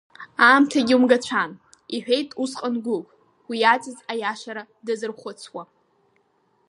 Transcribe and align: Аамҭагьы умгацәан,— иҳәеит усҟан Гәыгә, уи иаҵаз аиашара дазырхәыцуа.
Аамҭагьы 0.45 0.95
умгацәан,— 0.97 1.51
иҳәеит 1.95 2.29
усҟан 2.43 2.75
Гәыгә, 2.83 3.11
уи 3.49 3.57
иаҵаз 3.61 3.97
аиашара 4.11 4.63
дазырхәыцуа. 4.85 5.63